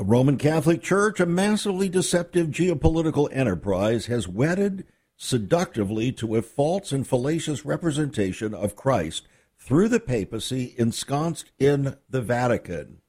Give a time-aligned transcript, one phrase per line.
[0.00, 4.86] The Roman Catholic Church, a massively deceptive geopolitical enterprise, has wedded
[5.18, 9.28] seductively to a false and fallacious representation of Christ
[9.58, 13.02] through the papacy ensconced in the Vatican.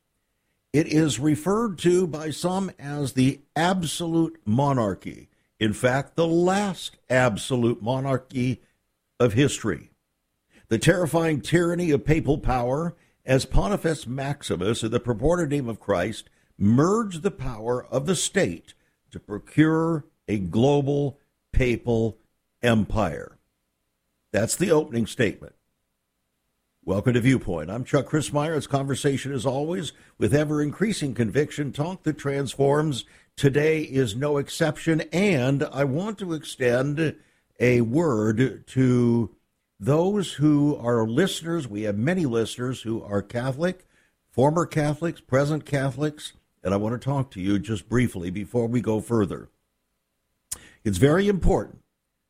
[0.74, 5.30] It is referred to by some as the absolute monarchy.
[5.62, 8.64] In fact, the last absolute monarchy
[9.18, 9.92] of history.
[10.68, 16.30] The terrifying tyranny of papal power, as Pontifex Maximus, in the purported name of Christ,
[16.62, 18.76] merged the power of the state
[19.10, 21.20] to procure a global
[21.52, 22.20] papal
[22.62, 23.40] empire.
[24.32, 25.56] That's the opening statement.
[26.86, 27.72] Welcome to Viewpoint.
[27.72, 28.56] I'm Chuck Crismier.
[28.56, 33.06] It's conversation as always with ever increasing conviction, talk that transforms.
[33.36, 37.16] Today is no exception, and I want to extend
[37.60, 39.36] a word to
[39.80, 41.68] those who are listeners.
[41.68, 43.88] We have many listeners who are Catholic,
[44.30, 46.34] former Catholics, present Catholics,
[46.64, 49.50] and I want to talk to you just briefly before we go further.
[50.84, 51.80] It's very important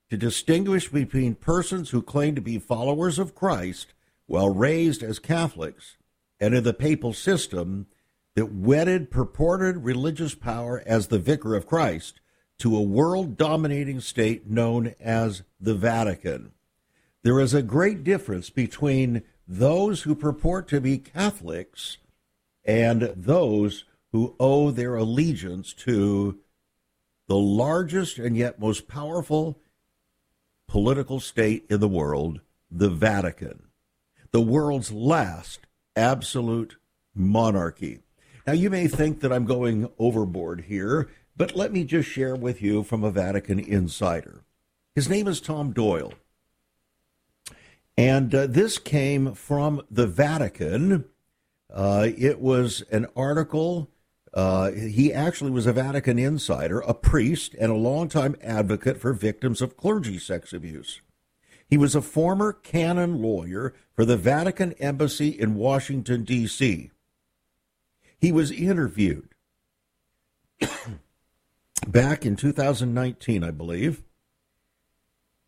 [0.10, 3.94] to distinguish between persons who claim to be followers of Christ
[4.26, 5.98] while raised as Catholics
[6.40, 7.88] and in the papal system
[8.36, 12.20] that wedded purported religious power as the vicar of Christ
[12.60, 16.52] to a world dominating state known as the Vatican.
[17.24, 21.98] There is a great difference between those who purport to be Catholics
[22.64, 26.40] and those who owe their allegiance to
[27.28, 29.58] the largest and yet most powerful
[30.68, 33.64] political state in the world, the Vatican,
[34.32, 35.62] the world's last
[35.96, 36.78] absolute
[37.14, 38.00] monarchy.
[38.48, 42.62] Now, you may think that I'm going overboard here, but let me just share with
[42.62, 44.44] you from a Vatican insider.
[44.96, 46.14] His name is Tom Doyle.
[47.98, 51.06] And uh, this came from the Vatican.
[51.74, 53.90] Uh, it was an article
[54.34, 59.62] uh, he actually was a Vatican insider, a priest, and a longtime advocate for victims
[59.62, 61.02] of clergy sex abuse.
[61.68, 66.92] He was a former canon lawyer for the Vatican Embassy in Washington, D.C.
[68.20, 69.30] He was interviewed
[71.88, 74.04] back in 2019, I believe.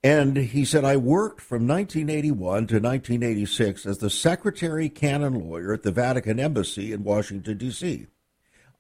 [0.05, 5.83] And he said, I worked from 1981 to 1986 as the secretary canon lawyer at
[5.83, 8.07] the Vatican Embassy in Washington, D.C.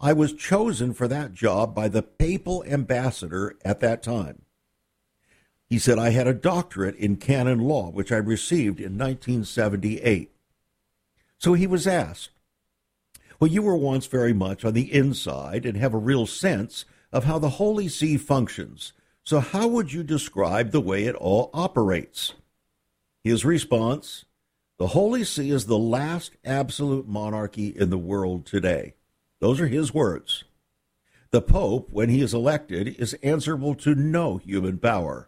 [0.03, 4.41] I was chosen for that job by the papal ambassador at that time.
[5.65, 10.29] He said I had a doctorate in canon law, which I received in 1978.
[11.37, 12.31] So he was asked,
[13.39, 17.23] Well, you were once very much on the inside and have a real sense of
[17.23, 18.91] how the Holy See functions.
[19.23, 22.33] So, how would you describe the way it all operates?
[23.23, 24.25] His response
[24.77, 28.95] The Holy See is the last absolute monarchy in the world today.
[29.43, 30.45] Those are his words.
[31.31, 35.27] The Pope, when he is elected, is answerable to no human power.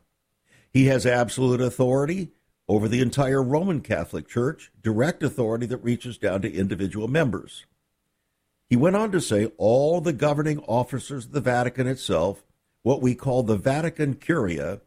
[0.72, 2.31] He has absolute authority
[2.70, 7.66] over the entire Roman Catholic Church, direct authority that reaches down to individual members.
[8.70, 12.46] He went on to say all the governing officers of the Vatican itself,
[12.84, 14.80] what we call the Vatican Curia,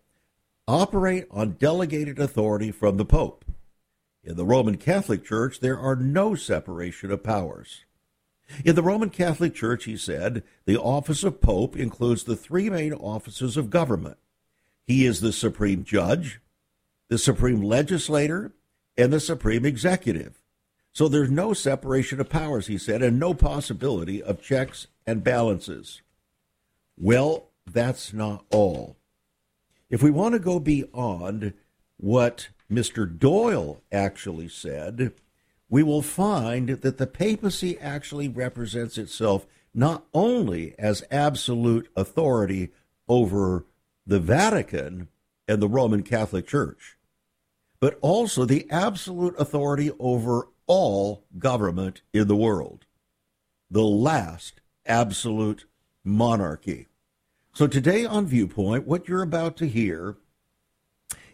[0.67, 3.45] operate on delegated authority from the Pope.
[4.25, 7.85] In the Roman Catholic Church, there are no separation of powers.
[8.65, 12.93] In the Roman Catholic Church, he said, the office of Pope includes the three main
[12.93, 14.17] offices of government.
[14.87, 16.41] He is the supreme judge,
[17.09, 18.53] the supreme legislator,
[18.97, 20.41] and the supreme executive.
[20.93, 26.03] So there's no separation of powers, he said, and no possibility of checks and balances.
[26.97, 28.97] Well, that's not all.
[29.91, 31.53] If we want to go beyond
[31.99, 33.07] what Mr.
[33.07, 35.13] Doyle actually said,
[35.69, 42.71] we will find that the papacy actually represents itself not only as absolute authority
[43.09, 43.67] over
[44.07, 45.09] the Vatican
[45.47, 46.97] and the Roman Catholic Church,
[47.81, 52.87] but also the absolute authority over all government in the world,
[53.71, 55.67] the last absolute
[56.03, 56.87] monarchy.
[57.53, 60.17] So, today on Viewpoint, what you're about to hear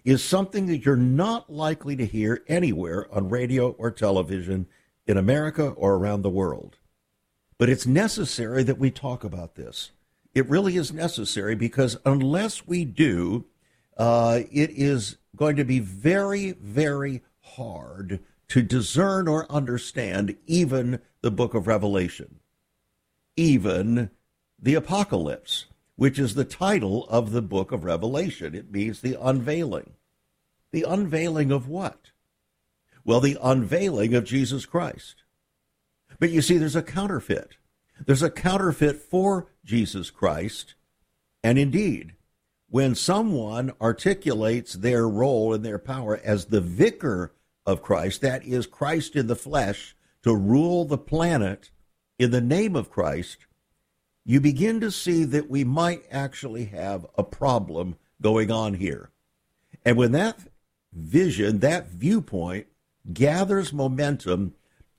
[0.04, 4.66] is something that you're not likely to hear anywhere on radio or television
[5.06, 6.76] in America or around the world.
[7.58, 9.92] But it's necessary that we talk about this.
[10.34, 13.46] It really is necessary because unless we do,
[13.96, 21.30] uh, it is going to be very, very hard to discern or understand even the
[21.30, 22.40] book of Revelation,
[23.36, 24.10] even
[24.60, 25.66] the Apocalypse,
[25.96, 28.54] which is the title of the book of Revelation.
[28.54, 29.92] It means the unveiling.
[30.72, 32.10] The unveiling of what?
[33.04, 35.22] Well, the unveiling of Jesus Christ.
[36.18, 37.56] But you see, there's a counterfeit.
[38.04, 40.74] There's a counterfeit for Jesus Christ.
[41.42, 42.14] And indeed,
[42.68, 47.34] when someone articulates their role and their power as the vicar
[47.66, 51.70] of Christ, that is, Christ in the flesh, to rule the planet
[52.18, 53.46] in the name of Christ,
[54.24, 59.10] you begin to see that we might actually have a problem going on here.
[59.84, 60.38] And when that
[60.92, 62.66] vision, that viewpoint
[63.12, 64.54] gathers momentum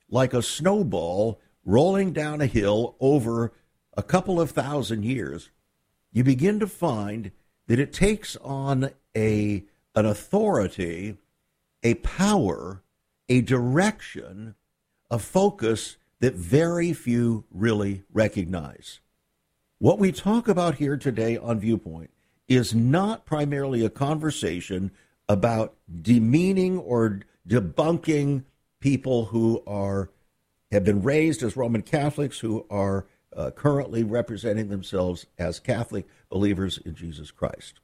[0.10, 3.52] like a snowball rolling down a hill over
[3.98, 5.50] a couple of thousand years,
[6.12, 7.32] you begin to find
[7.68, 9.64] that it takes on a
[9.96, 11.18] an authority,
[11.82, 12.84] a power,
[13.30, 14.54] a direction,
[15.10, 19.00] a focus that very few really recognize.
[19.80, 22.10] What we talk about here today on Viewpoint
[22.48, 24.92] is not primarily a conversation
[25.28, 28.46] about demeaning or debunking
[28.80, 30.12] people who are
[30.72, 33.06] have been raised as Roman Catholics who are
[33.36, 37.82] uh, currently representing themselves as Catholic believers in Jesus Christ.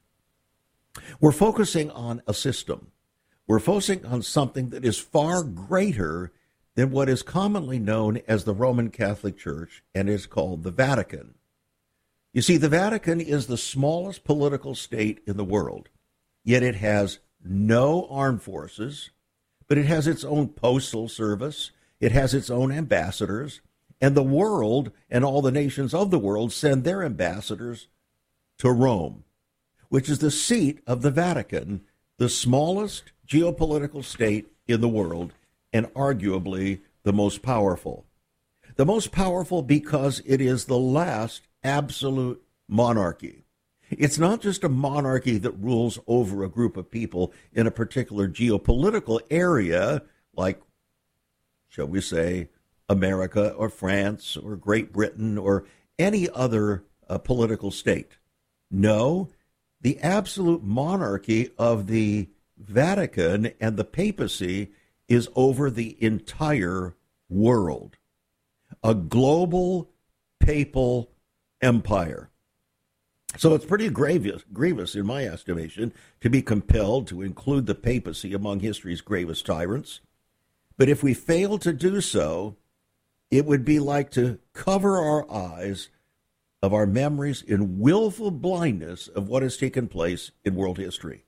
[1.20, 2.92] We're focusing on a system.
[3.48, 6.32] We're focusing on something that is far greater
[6.76, 11.36] than what is commonly known as the Roman Catholic Church and is called the Vatican.
[12.34, 15.90] You see, the Vatican is the smallest political state in the world,
[16.44, 19.10] yet it has no armed forces,
[19.68, 23.60] but it has its own postal service, it has its own ambassadors,
[24.00, 27.88] and the world and all the nations of the world send their ambassadors
[28.60, 29.26] to Rome,
[29.90, 31.82] which is the seat of the Vatican,
[32.18, 35.34] the smallest geopolitical state in the world,
[35.74, 38.06] and arguably the most powerful.
[38.78, 43.46] The most powerful because it is the last absolute monarchy.
[43.90, 48.28] It's not just a monarchy that rules over a group of people in a particular
[48.28, 50.04] geopolitical area,
[50.34, 50.62] like,
[51.68, 52.50] shall we say,
[52.88, 55.66] America or France or Great Britain or
[55.98, 58.18] any other uh, political state.
[58.70, 59.30] No,
[59.82, 64.72] the absolute monarchy of the Vatican and the papacy
[65.08, 66.96] is over the entire
[67.30, 67.98] world.
[68.84, 69.90] A global
[70.40, 71.11] papal
[71.62, 72.30] empire.
[73.38, 78.34] So it's pretty grievous, grievous, in my estimation, to be compelled to include the papacy
[78.34, 80.02] among history's gravest tyrants.
[80.78, 82.58] But if we fail to do so,
[83.30, 85.90] it would be like to cover our eyes
[86.62, 91.24] of our memories in willful blindness of what has taken place in world history.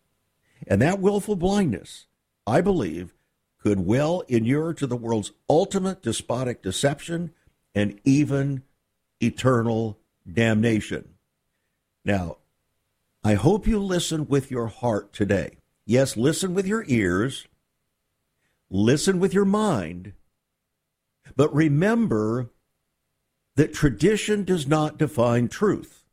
[0.68, 2.08] And that willful blindness,
[2.46, 3.14] I believe,
[3.60, 7.32] could well inure to the world's ultimate despotic deception
[7.74, 8.64] and even
[9.22, 9.98] eternal
[10.32, 11.10] damnation.
[12.06, 12.38] Now,
[13.24, 15.58] I hope you listen with your heart today.
[15.86, 17.48] Yes, listen with your ears,
[18.70, 20.14] listen with your mind,
[21.36, 22.50] but remember
[23.56, 26.04] that tradition does not define truth.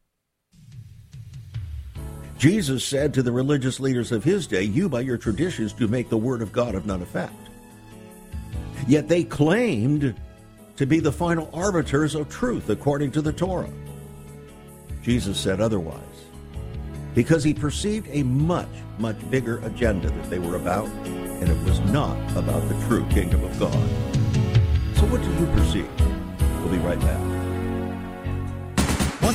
[2.38, 6.08] Jesus said to the religious leaders of his day, You by your traditions do make
[6.08, 7.35] the word of God of none effect.
[8.88, 10.14] Yet they claimed
[10.76, 13.70] to be the final arbiters of truth according to the Torah.
[15.02, 16.00] Jesus said otherwise
[17.14, 21.80] because he perceived a much, much bigger agenda that they were about, and it was
[21.92, 23.73] not about the true kingdom of God.
[24.97, 25.88] So, what do you perceive?
[26.61, 27.39] We'll be right back.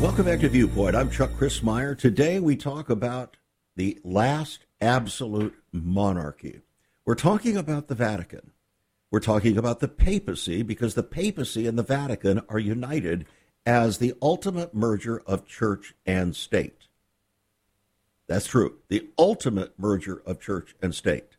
[0.00, 0.94] Welcome back to Viewpoint.
[0.94, 1.98] I'm Chuck Crismier.
[1.98, 3.36] Today we talk about
[3.74, 6.60] the last absolute monarchy.
[7.04, 8.52] We're talking about the Vatican.
[9.10, 13.26] We're talking about the papacy because the papacy and the Vatican are united
[13.66, 16.86] as the ultimate merger of church and state.
[18.28, 18.76] That's true.
[18.88, 21.36] The ultimate merger of church and state.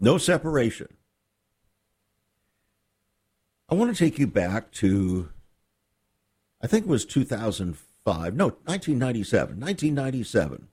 [0.00, 0.88] No separation.
[3.68, 5.28] I want to take you back to,
[6.64, 9.60] I think it was 2005, no, 1997.
[9.60, 10.68] 1997.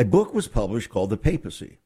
[0.00, 1.78] A book was published called The Papacy.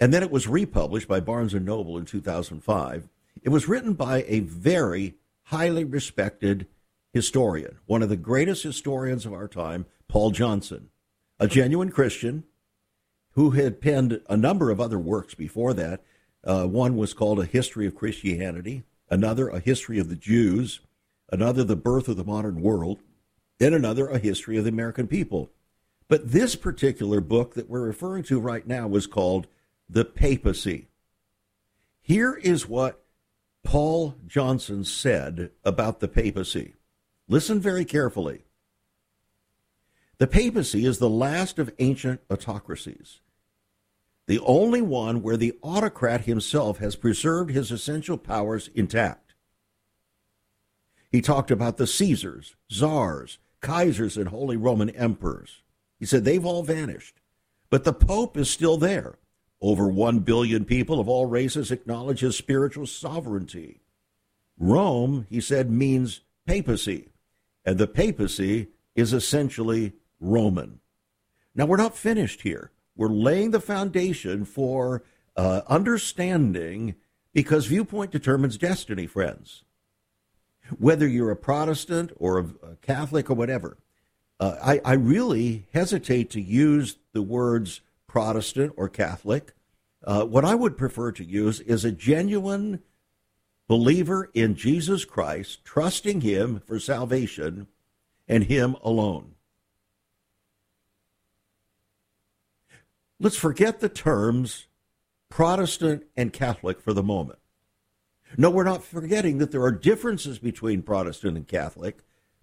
[0.00, 3.08] And then it was republished by Barnes Noble in 2005.
[3.44, 6.66] It was written by a very highly respected
[7.12, 10.88] historian, one of the greatest historians of our time, Paul Johnson,
[11.38, 12.42] a genuine Christian
[13.34, 16.02] who had penned a number of other works before that.
[16.42, 20.80] Uh, one was called A History of Christianity, another, A History of the Jews,
[21.30, 23.00] another, The Birth of the Modern World,
[23.60, 25.50] and another, A History of the American People.
[26.08, 29.46] But this particular book that we're referring to right now was called
[29.88, 30.88] The Papacy.
[32.00, 33.02] Here is what
[33.62, 36.74] Paul Johnson said about the papacy.
[37.26, 38.44] Listen very carefully.
[40.18, 43.20] The papacy is the last of ancient autocracies,
[44.26, 49.23] the only one where the autocrat himself has preserved his essential powers intact.
[51.14, 55.62] He talked about the Caesars, czars, Kaisers, and Holy Roman emperors.
[56.00, 57.20] He said they've all vanished,
[57.70, 59.18] but the Pope is still there.
[59.60, 63.80] Over 1 billion people of all races acknowledge his spiritual sovereignty.
[64.58, 67.10] Rome, he said, means papacy,
[67.64, 70.80] and the papacy is essentially Roman.
[71.54, 72.72] Now, we're not finished here.
[72.96, 75.04] We're laying the foundation for
[75.36, 76.96] uh, understanding
[77.32, 79.62] because viewpoint determines destiny, friends.
[80.78, 83.76] Whether you're a Protestant or a, Catholic or whatever,
[84.40, 89.52] uh, I, I really hesitate to use the words Protestant or Catholic.
[90.02, 92.82] Uh, what I would prefer to use is a genuine
[93.68, 97.66] believer in Jesus Christ, trusting Him for salvation
[98.28, 99.34] and Him alone.
[103.20, 104.66] Let's forget the terms
[105.30, 107.38] Protestant and Catholic for the moment.
[108.36, 111.98] No, we're not forgetting that there are differences between Protestant and Catholic,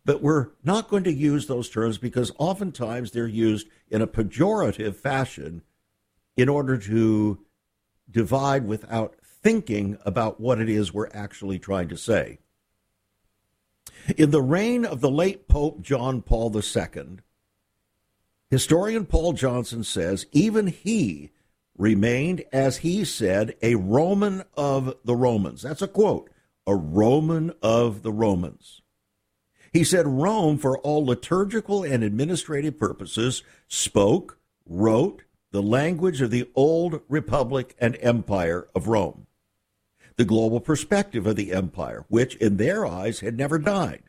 [0.05, 4.95] but we're not going to use those terms because oftentimes they're used in a pejorative
[4.95, 5.61] fashion
[6.37, 7.39] in order to
[8.09, 12.39] divide without thinking about what it is we're actually trying to say.
[14.17, 17.19] In the reign of the late Pope John Paul II,
[18.49, 21.31] historian Paul Johnson says even he
[21.81, 25.63] remained, as he said, a Roman of the Romans.
[25.63, 26.29] That's a quote,
[26.67, 28.81] a Roman of the Romans.
[29.73, 36.49] He said Rome, for all liturgical and administrative purposes, spoke, wrote the language of the
[36.55, 39.27] old republic and empire of Rome
[40.17, 44.03] the global perspective of the empire, which in their eyes had never died.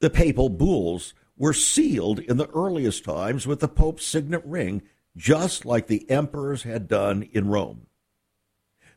[0.00, 4.82] The papal bulls were sealed in the earliest times with the Pope's signet ring,
[5.20, 7.82] just like the emperors had done in Rome.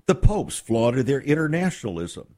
[0.05, 2.35] The popes flaunted their internationalism.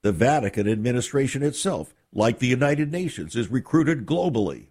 [0.00, 4.68] The Vatican administration itself, like the United Nations, is recruited globally.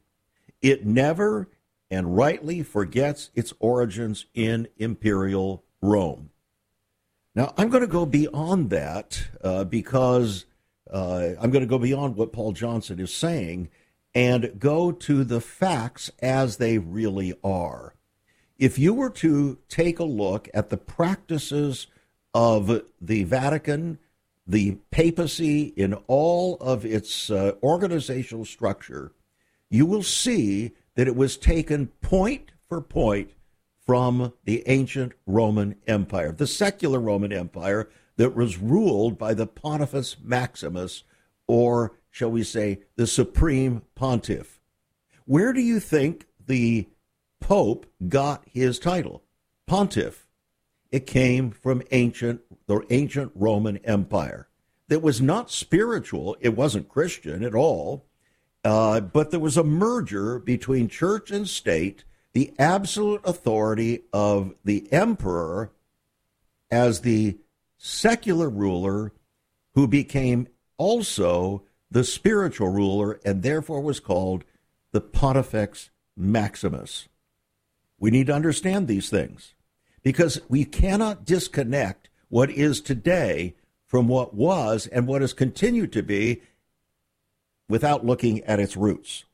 [0.59, 1.49] It never
[1.91, 6.31] and rightly forgets its origins in imperial Rome.
[7.35, 10.45] Now, I'm going to go beyond that uh, because
[10.91, 13.69] uh, I'm going to go beyond what Paul Johnson is saying
[14.15, 17.93] and go to the facts as they really are.
[18.57, 21.87] If you were to take a look at the practices
[22.33, 23.99] of the Vatican,
[24.47, 29.11] the papacy, in all of its uh, organizational structure,
[29.69, 33.31] you will see that it was taken point for point
[33.85, 40.17] from the ancient Roman Empire, the secular Roman Empire that was ruled by the Pontifex
[40.21, 41.03] Maximus,
[41.47, 44.59] or shall we say, the Supreme Pontiff.
[45.25, 46.87] Where do you think the
[47.39, 49.23] Pope got his title?
[49.65, 50.27] Pontiff.
[50.91, 54.47] It came from ancient the ancient Roman Empire.
[54.87, 56.37] That was not spiritual.
[56.39, 58.05] It wasn't Christian at all.
[58.63, 62.03] Uh, but there was a merger between church and state
[62.33, 65.71] the absolute authority of the emperor
[66.69, 67.37] as the
[67.77, 69.13] secular ruler
[69.73, 74.43] who became also the spiritual ruler and therefore was called
[74.91, 77.07] the Pontifex Maximus.
[77.99, 79.53] We need to understand these things
[80.03, 86.03] because we cannot disconnect what is today from what was and what has continued to
[86.03, 86.41] be
[87.69, 89.25] without looking at its roots.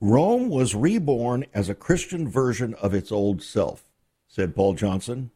[0.00, 3.84] Rome was reborn as a Christian version of its old self,
[4.28, 5.30] said Paul Johnson.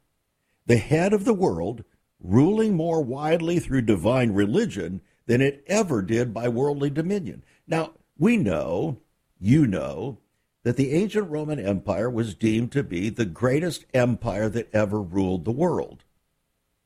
[0.66, 1.84] The head of the world,
[2.20, 7.44] ruling more widely through divine religion than it ever did by worldly dominion.
[7.66, 8.98] Now, we know,
[9.38, 10.18] you know,
[10.68, 15.46] that the ancient Roman Empire was deemed to be the greatest empire that ever ruled
[15.46, 16.04] the world.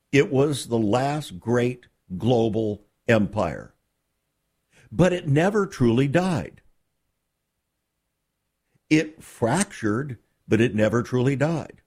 [0.09, 1.87] It was the last great
[2.17, 3.73] global empire.
[4.89, 6.61] But it never truly died.
[8.89, 11.81] It fractured, but it never truly died.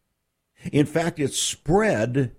[0.71, 2.37] In fact, it spread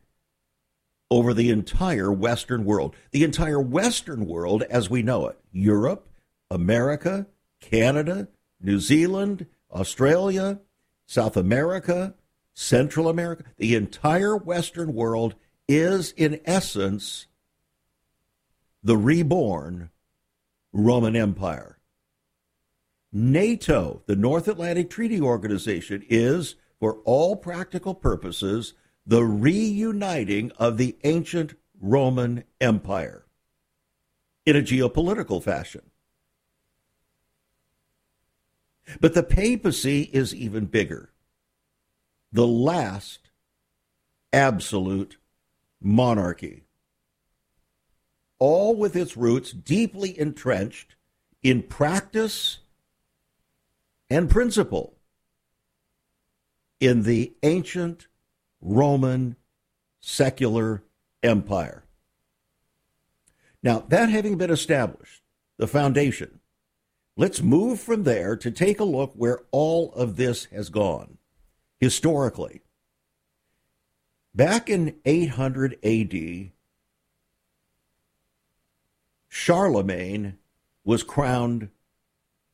[1.10, 2.96] over the entire Western world.
[3.10, 6.12] The entire Western world as we know it Europe,
[6.52, 7.26] America,
[7.60, 8.28] Canada,
[8.60, 10.60] New Zealand, Australia,
[11.06, 12.16] South America,
[12.54, 15.36] Central America, the entire Western world
[15.68, 17.28] is, in essence,
[18.84, 19.90] the reborn
[20.74, 21.78] Roman Empire.
[23.12, 28.74] NATO, the North Atlantic Treaty Organization, is, for all practical purposes,
[29.06, 33.26] the reuniting of the ancient Roman Empire
[34.46, 35.82] in a geopolitical fashion.
[39.00, 41.12] But the papacy is even bigger.
[42.32, 43.30] The last
[44.34, 45.18] absolute
[45.82, 46.64] monarchy.
[48.40, 50.96] All with its roots deeply entrenched
[51.44, 52.60] in practice
[54.10, 54.96] and principle
[56.80, 58.08] in the ancient
[58.62, 59.36] Roman
[60.00, 60.84] secular
[61.24, 61.84] empire.
[63.64, 65.24] Now, that having been established,
[65.58, 66.40] the foundation,
[67.18, 71.18] let's move from there to take a look where all of this has gone
[71.80, 72.62] historically.
[74.34, 76.52] Back in 800 AD,
[79.28, 80.38] Charlemagne
[80.86, 81.70] was crowned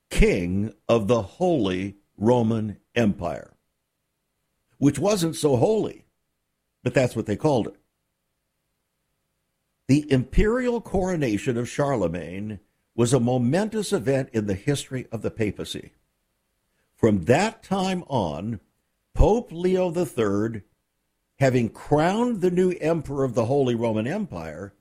[0.10, 3.53] king of the Holy Roman Empire,
[4.77, 6.05] which wasn't so holy,
[6.84, 7.75] but that's what they called it.
[9.88, 12.60] The imperial coronation of Charlemagne
[12.96, 15.94] was a momentous event in the history of the papacy.
[16.96, 18.60] From that time on,
[19.14, 20.62] Pope Leo III
[21.40, 24.74] having crowned the new emperor of the Holy Roman Empire,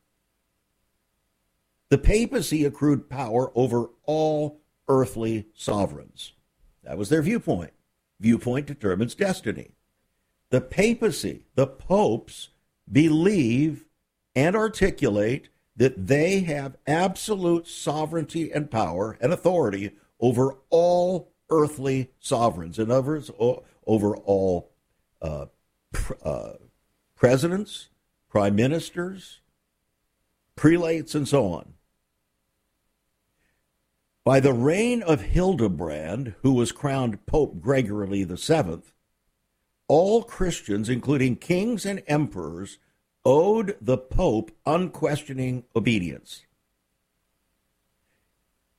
[1.89, 6.33] the papacy accrued power over all earthly sovereigns.
[6.85, 7.73] That was their viewpoint.
[8.21, 9.75] Viewpoint determines destiny.
[10.51, 12.51] The papacy, the popes,
[12.91, 13.87] believe
[14.35, 22.79] and articulate that they have absolute sovereignty and power and authority over all earthly sovereigns.
[22.79, 23.31] In other words,
[23.87, 24.71] over all
[25.21, 25.47] uh,
[26.25, 26.53] uh,
[27.15, 27.89] presidents,
[28.29, 29.41] prime ministers,
[30.57, 31.75] prelates, and so on.
[34.25, 38.83] By the reign of Hildebrand, who was crowned Pope Gregory VII,
[39.89, 42.79] all Christians, including kings and emperors,
[43.25, 46.43] owed the Pope unquestioning obedience.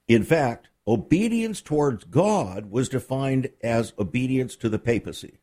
[0.07, 5.39] In fact, obedience towards God was defined as obedience to the papacy.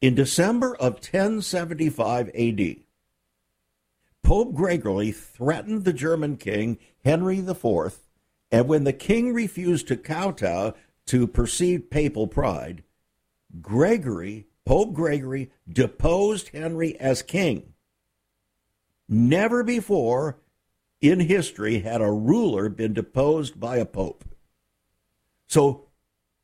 [0.00, 2.76] In December of 1075 AD,
[4.22, 8.00] Pope Gregory threatened the German king Henry IV,
[8.50, 10.74] and when the king refused to kowtow
[11.06, 12.82] to perceived papal pride,
[13.60, 17.72] Gregory, Pope Gregory, deposed Henry as king.
[19.08, 20.38] Never before
[21.00, 24.24] in history had a ruler been deposed by a pope.
[25.48, 25.88] So,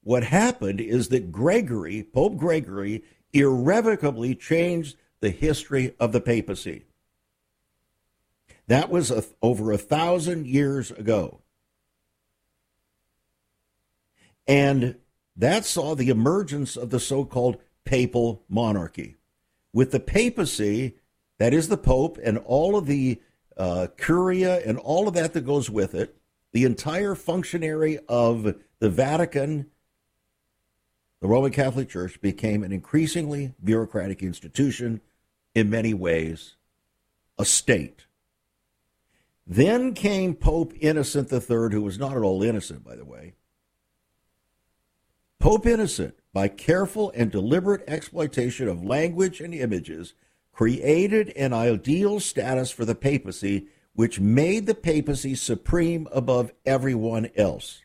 [0.03, 6.85] what happened is that Gregory, Pope Gregory, irrevocably changed the history of the papacy.
[8.67, 11.41] That was a, over a thousand years ago.
[14.47, 14.97] And
[15.37, 19.17] that saw the emergence of the so called papal monarchy.
[19.73, 20.97] With the papacy,
[21.39, 23.19] that is the Pope and all of the
[23.57, 26.15] uh, Curia and all of that that goes with it,
[26.53, 29.71] the entire functionary of the Vatican
[31.21, 35.01] the Roman Catholic Church became an increasingly bureaucratic institution,
[35.55, 36.55] in many ways,
[37.39, 38.07] a state.
[39.45, 43.35] Then came Pope Innocent III, who was not at all innocent, by the way.
[45.41, 50.15] Pope Innocent, by careful and deliberate exploitation of language and images,
[50.53, 57.83] created an ideal status for the papacy which made the papacy supreme above everyone else.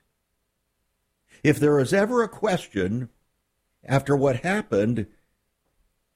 [1.43, 3.09] If there is ever a question
[3.83, 5.07] after what happened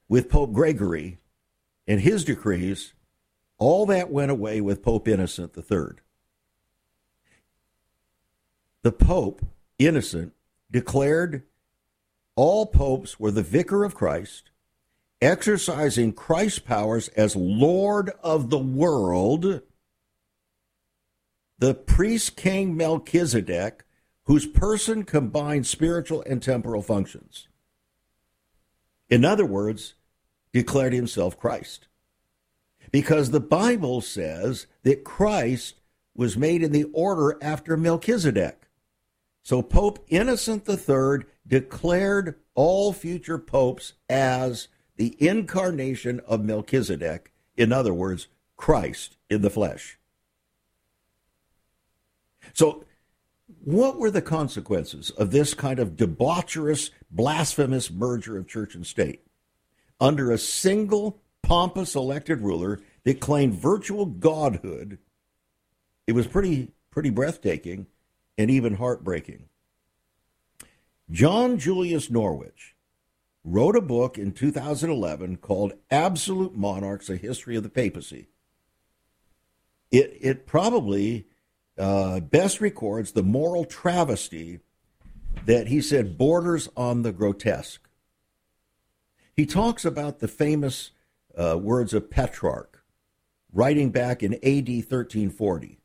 [0.08, 1.18] with Pope Gregory
[1.88, 2.92] and his decrees,
[3.58, 5.96] all that went away with Pope Innocent III.
[8.82, 9.44] The Pope,
[9.80, 10.34] Innocent,
[10.70, 11.42] declared
[12.38, 14.52] all popes were the vicar of Christ,
[15.20, 19.62] exercising Christ's powers as Lord of the world.
[21.58, 23.82] The priest king Melchizedek
[24.26, 27.48] whose person combined spiritual and temporal functions.
[29.08, 29.94] In other words,
[30.52, 31.88] declared himself Christ.
[32.92, 35.80] Because the Bible says that Christ
[36.14, 38.67] was made in the order after Melchizedek.
[39.48, 47.94] So Pope Innocent III declared all future popes as the incarnation of Melchizedek, in other
[47.94, 49.98] words, Christ in the flesh.
[52.52, 52.84] So
[53.64, 59.22] what were the consequences of this kind of debaucherous, blasphemous merger of church and state?
[59.98, 64.98] Under a single pompous elected ruler that claimed virtual godhood,
[66.06, 67.86] it was pretty pretty breathtaking
[68.38, 69.48] and even heartbreaking.
[71.10, 72.76] John Julius Norwich
[73.42, 78.28] wrote a book in 2011 called Absolute Monarchs: A History of the Papacy.
[79.90, 81.26] It it probably
[81.76, 84.60] uh, best records the moral travesty
[85.46, 87.88] that he said borders on the grotesque.
[89.34, 90.90] He talks about the famous
[91.36, 92.84] uh, words of Petrarch,
[93.52, 95.78] writing back in AD 1340,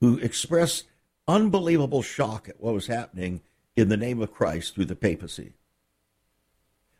[0.00, 0.86] who expressed
[1.28, 3.40] unbelievable shock at what was happening
[3.76, 5.52] in the name of Christ through the papacy.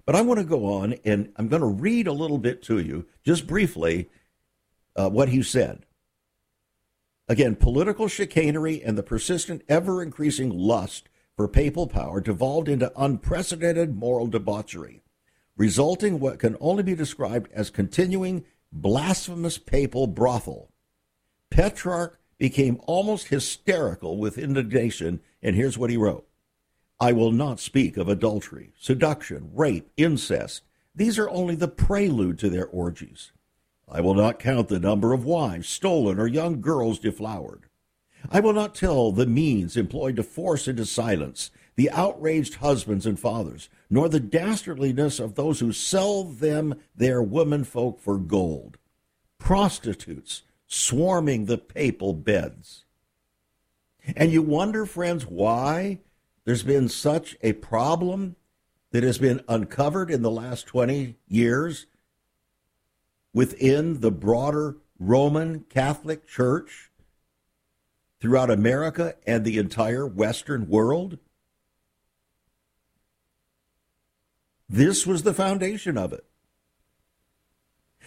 [0.05, 2.79] But I want to go on and I'm going to read a little bit to
[2.79, 4.09] you, just briefly,
[4.95, 5.85] uh, what he said.
[7.29, 13.97] Again, political chicanery and the persistent, ever increasing lust for papal power devolved into unprecedented
[13.97, 15.03] moral debauchery,
[15.57, 20.71] resulting what can only be described as continuing blasphemous papal brothel.
[21.51, 26.27] Petrarch became almost hysterical with indignation, and here's what he wrote
[26.99, 30.63] I will not speak of adultery, seduction, rape, incest.
[30.95, 33.33] These are only the prelude to their orgies.
[33.89, 37.65] I will not count the number of wives stolen or young girls deflowered.
[38.31, 43.21] I will not tell the means employed to force into silence the outraged husbands and
[43.21, 48.79] fathers, nor the dastardliness of those who sell them their womenfolk for gold.
[49.39, 52.85] Prostitutes swarming the papal beds.
[54.17, 56.01] And you wonder, friends, why
[56.45, 58.37] there's been such a problem
[58.93, 61.87] that has been uncovered in the last 20 years
[63.33, 66.91] within the broader Roman Catholic Church
[68.21, 71.19] throughout America and the entire Western world?
[74.69, 76.25] This was the foundation of it.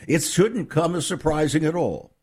[0.07, 2.15] It shouldn't come as surprising at all.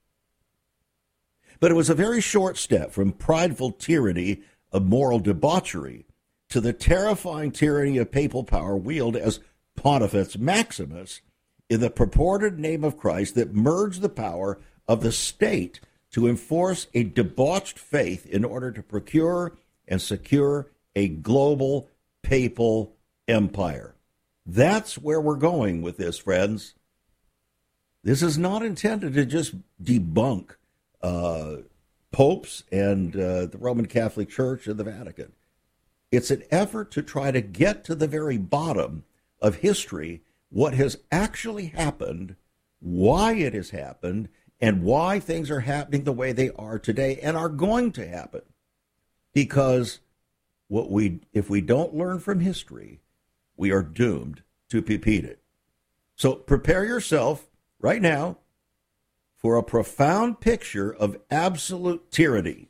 [1.61, 4.43] But it was a very short step from prideful tyranny
[4.73, 6.07] of moral debauchery
[6.51, 9.41] to the terrifying tyranny of papal power wielded as
[9.75, 11.21] Pontifex Maximus
[11.69, 15.81] in the purported name of Christ that merged the power of the state
[16.13, 19.57] to enforce a debauched faith in order to procure
[19.89, 21.89] and secure a global
[22.23, 22.95] papal
[23.29, 23.95] empire.
[24.47, 26.75] That's where we're going with this, friends.
[28.05, 30.51] This is not intended to just debunk
[31.03, 31.57] uh,
[32.13, 35.33] popes and uh, the Roman Catholic Church and the Vatican.
[36.11, 39.05] It's an effort to try to get to the very bottom
[39.41, 42.37] of history what has actually happened,
[42.81, 44.29] why it has happened,
[44.61, 48.43] and why things are happening the way they are today and are going to happen.
[49.35, 50.01] Because
[50.69, 53.01] what we if we don't learn from history,
[53.57, 55.41] we are doomed to repeat it.
[56.15, 58.39] So prepare yourself right now
[59.47, 62.69] for a profound picture of absolute tyranny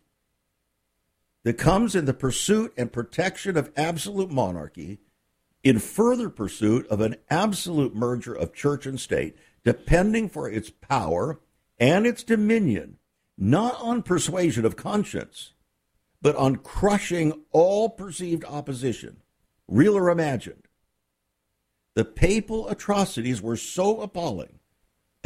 [1.42, 4.98] that comes in the pursuit and protection of absolute monarchy
[5.64, 11.40] in further pursuit of an absolute merger of church and state, depending for its power
[11.78, 12.98] and its dominion,
[13.38, 15.54] not on persuasion of conscience,
[16.20, 19.16] but on crushing all perceived opposition,
[19.66, 20.68] real or imagined.
[21.94, 24.58] The papal atrocities were so appalling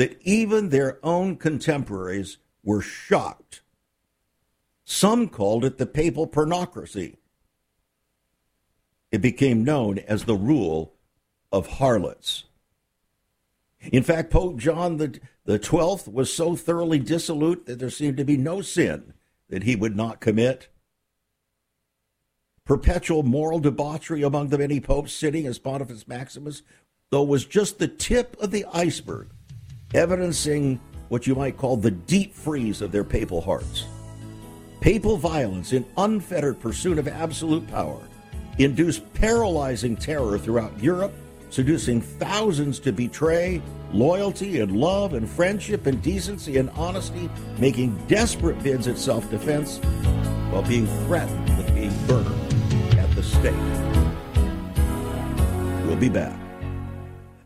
[0.00, 3.60] that even their own contemporaries were shocked.
[4.82, 7.16] Some called it the papal pornocracy
[9.12, 10.94] it became known as the rule
[11.52, 12.44] of harlots.
[13.92, 18.24] In fact, Pope John the, the 12th was so thoroughly dissolute that there seemed to
[18.24, 19.12] be no sin
[19.50, 20.68] that he would not commit.
[22.64, 26.62] Perpetual moral debauchery among the many popes sitting as Pontifex Maximus,
[27.10, 29.28] though, was just the tip of the iceberg,
[29.94, 33.86] evidencing what you might call the deep freeze of their papal hearts.
[34.80, 38.00] Papal violence in unfettered pursuit of absolute power
[38.58, 41.12] induced paralyzing terror throughout Europe,
[41.50, 43.60] seducing thousands to betray
[43.92, 49.78] loyalty and love and friendship and decency and honesty, making desperate bids at self defense
[50.50, 52.28] while being threatened with being burned.
[52.98, 53.54] at the stake.
[55.86, 56.49] We'll be back.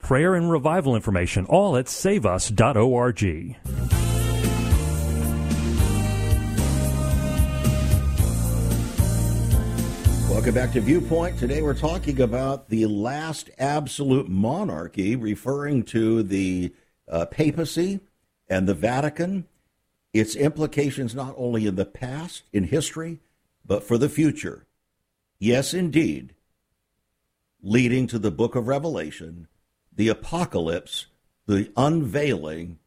[0.00, 3.56] prayer and revival information, all at saveus.org.
[10.28, 11.38] Welcome back to Viewpoint.
[11.38, 16.72] Today we're talking about the last absolute monarchy, referring to the
[17.06, 18.00] uh, papacy
[18.48, 19.46] and the Vatican,
[20.14, 23.20] its implications not only in the past, in history,
[23.66, 24.66] but for the future.
[25.38, 26.34] Yes, indeed,
[27.62, 29.46] leading to the book of Revelation
[30.00, 31.08] the apocalypse,
[31.44, 32.78] the unveiling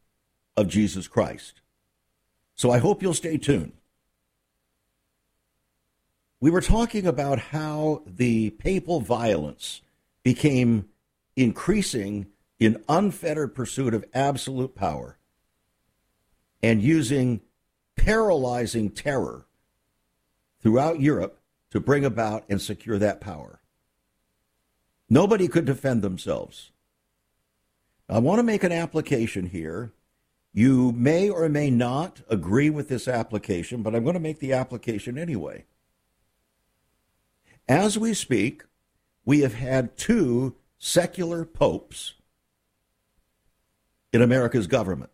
[0.58, 1.62] of Jesus Christ.
[2.56, 3.74] So I hope you'll stay tuned.
[6.40, 9.82] We were talking about how the papal violence
[10.24, 10.90] became
[11.36, 15.20] increasing in unfettered pursuit of absolute power
[16.64, 17.42] and using
[17.96, 19.46] paralyzing terror
[20.64, 23.62] throughout Europe to bring about and secure that power.
[25.12, 26.72] Nobody could defend themselves.
[28.10, 29.94] I want to make an application here.
[30.54, 34.54] You may or may not agree with this application, but I'm going to make the
[34.54, 35.66] application anyway.
[37.68, 38.64] As we speak,
[39.26, 42.14] we have had two secular popes
[44.12, 45.12] in America's government.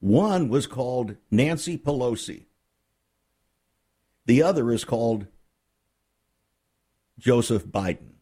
[0.00, 2.44] One was called Nancy Pelosi.
[4.26, 5.26] The other is called
[7.18, 8.13] Joseph Biden.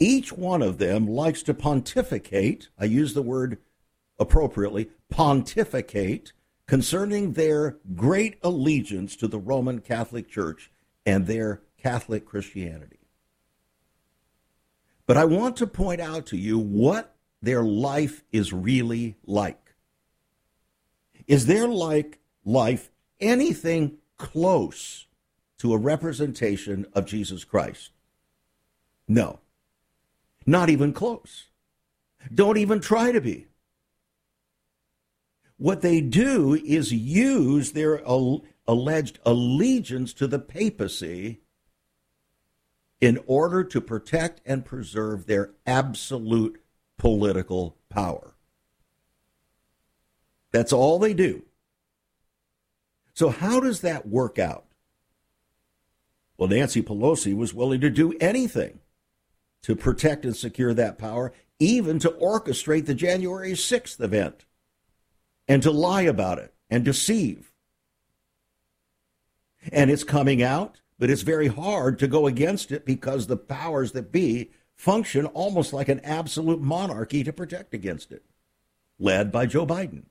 [0.00, 3.58] Each one of them likes to pontificate, I use the word
[4.18, 6.32] appropriately, pontificate
[6.66, 10.70] concerning their great allegiance to the Roman Catholic Church
[11.04, 12.98] and their Catholic Christianity.
[15.06, 19.74] But I want to point out to you what their life is really like.
[21.26, 25.06] Is their like life anything close
[25.58, 27.90] to a representation of Jesus Christ?
[29.06, 29.40] No.
[30.48, 31.48] Not even close.
[32.34, 33.48] Don't even try to be.
[35.58, 41.42] What they do is use their al- alleged allegiance to the papacy
[42.98, 46.58] in order to protect and preserve their absolute
[46.96, 48.34] political power.
[50.50, 51.42] That's all they do.
[53.12, 54.64] So, how does that work out?
[56.38, 58.80] Well, Nancy Pelosi was willing to do anything
[59.62, 64.44] to protect and secure that power, even to orchestrate the January 6th event
[65.46, 67.52] and to lie about it and deceive.
[69.72, 73.92] And it's coming out, but it's very hard to go against it because the powers
[73.92, 78.24] that be function almost like an absolute monarchy to protect against it,
[78.98, 80.04] led by Joe Biden,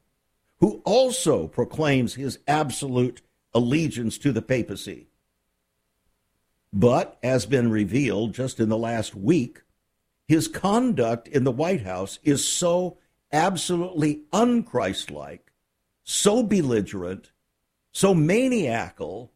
[0.59, 3.21] who also proclaims his absolute
[3.53, 5.07] allegiance to the papacy.
[6.73, 9.61] But, as been revealed just in the last week,
[10.27, 12.97] his conduct in the White House is so
[13.31, 15.39] absolutely unchristlike,
[16.03, 17.31] so belligerent,
[17.91, 19.31] so maniacal,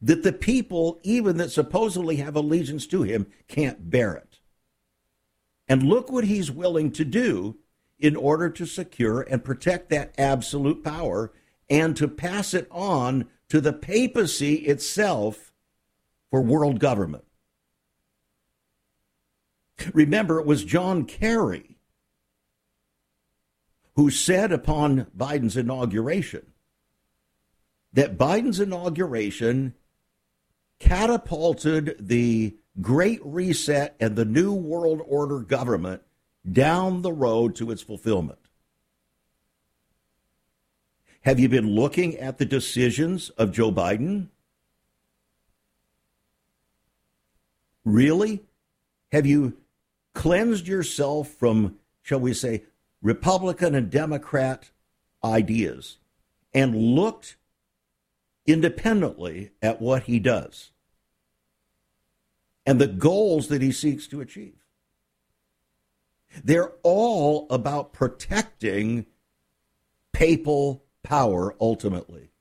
[0.00, 4.38] that the people, even that supposedly have allegiance to him, can't bear it.
[5.66, 7.56] And look what he's willing to do
[7.98, 11.32] in order to secure and protect that absolute power
[11.70, 15.52] and to pass it on to the papacy itself
[16.28, 17.22] for world government.
[19.92, 21.76] Remember, it was John Kerry
[23.94, 26.46] who said upon Biden's inauguration
[27.92, 29.74] that Biden's inauguration
[30.80, 36.02] catapulted the Great Reset and the New World Order government
[36.50, 38.40] down the road to its fulfillment.
[41.24, 44.28] Have you been looking at the decisions of Joe Biden?
[47.84, 48.44] Really?
[49.10, 49.56] Have you
[50.14, 52.64] cleansed yourself from, shall we say,
[53.02, 54.70] Republican and Democrat
[55.22, 55.98] ideas
[56.52, 57.36] and looked
[58.46, 60.72] independently at what he does
[62.66, 64.64] and the goals that he seeks to achieve.
[66.42, 69.06] They're all about protecting
[70.12, 72.32] papal power ultimately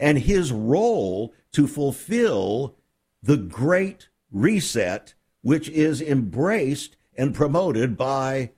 [0.00, 2.76] and his role to fulfill
[3.22, 8.50] the great reset, which is embraced and promoted by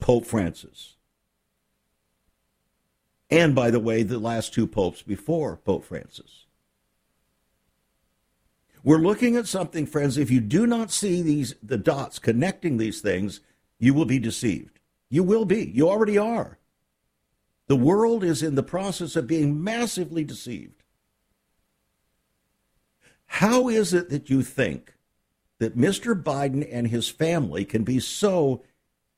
[0.00, 0.96] Pope Francis.
[3.30, 6.46] And by the way, the last two popes before Pope Francis.
[8.82, 10.16] We're looking at something, friends.
[10.16, 13.40] If you do not see these the dots connecting these things,
[13.78, 14.78] you will be deceived.
[15.10, 15.72] You will be.
[15.74, 16.58] You already are.
[17.66, 20.82] The world is in the process of being massively deceived.
[23.26, 24.94] How is it that you think
[25.58, 26.20] that Mr.
[26.20, 28.62] Biden and his family can be so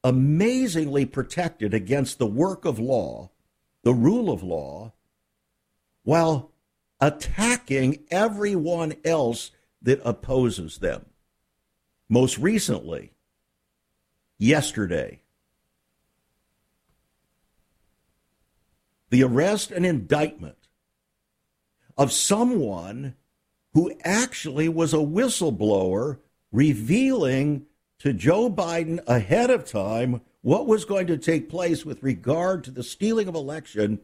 [0.02, 3.30] amazingly protected against the work of law,
[3.82, 4.92] the rule of law,
[6.04, 6.52] while
[7.00, 9.50] attacking everyone else
[9.82, 11.04] that opposes them.
[12.08, 13.12] Most recently,
[14.38, 15.20] yesterday,
[19.10, 20.68] the arrest and indictment
[21.96, 23.14] of someone
[23.74, 26.18] who actually was a whistleblower
[26.52, 27.66] revealing
[27.98, 32.70] to Joe Biden ahead of time what was going to take place with regard to
[32.70, 34.00] the stealing of election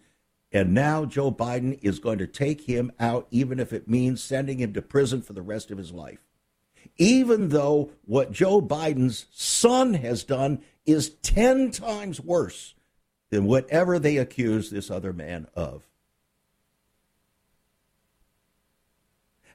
[0.54, 4.60] and now Joe Biden is going to take him out, even if it means sending
[4.60, 6.20] him to prison for the rest of his life.
[6.96, 12.73] Even though what Joe Biden's son has done is 10 times worse
[13.34, 15.82] than whatever they accuse this other man of.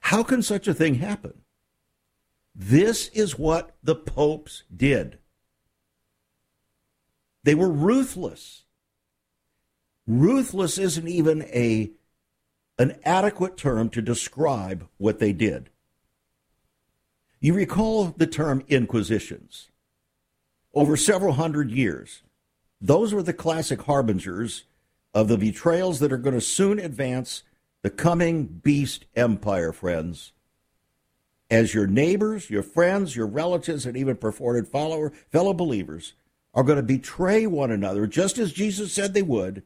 [0.02, 1.40] How can such a thing happen?
[2.54, 5.16] This is what the popes did.
[7.42, 8.64] They were ruthless.
[10.06, 11.92] Ruthless isn't even a
[12.78, 15.70] an adequate term to describe what they did.
[17.40, 19.70] You recall the term inquisitions.
[20.74, 22.22] Over several hundred years,
[22.80, 24.64] those were the classic harbingers
[25.12, 27.42] of the betrayals that are going to soon advance
[27.82, 30.32] the coming beast empire, friends.
[31.50, 36.14] As your neighbors, your friends, your relatives, and even purported follower, fellow believers
[36.54, 39.62] are going to betray one another, just as Jesus said they would,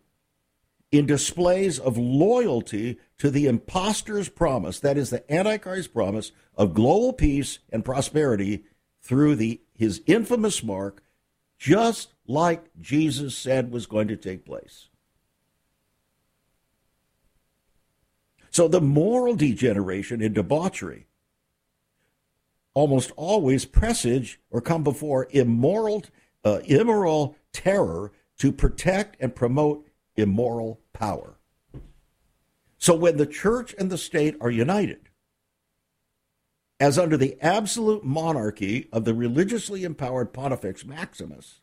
[0.90, 7.12] in displays of loyalty to the impostor's promise, that is, the Antichrist's promise of global
[7.12, 8.64] peace and prosperity
[9.02, 11.02] through the, his infamous mark,
[11.58, 14.88] just like Jesus said was going to take place.
[18.50, 21.06] So the moral degeneration and debauchery
[22.72, 26.04] almost always presage or come before immoral,
[26.44, 31.36] uh, immoral terror to protect and promote immoral power.
[32.78, 35.08] So when the church and the state are united,
[36.78, 41.60] as under the absolute monarchy of the religiously empowered Pontifex Maximus,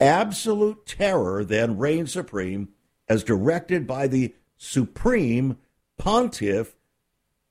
[0.00, 2.68] absolute terror then reigns supreme
[3.08, 5.58] as directed by the supreme
[5.98, 6.76] pontiff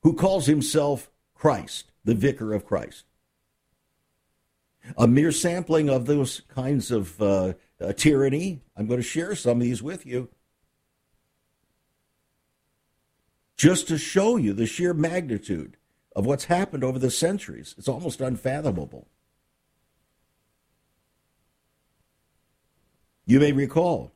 [0.03, 3.05] who calls himself Christ, the vicar of Christ.
[4.97, 8.61] A mere sampling of those kinds of uh, uh, tyranny.
[8.75, 10.29] I'm going to share some of these with you
[13.59, 15.75] just to show you the sheer magnitude
[16.15, 17.75] of what's happened over the centuries.
[17.77, 19.07] It's almost unfathomable.
[23.29, 24.11] You may recall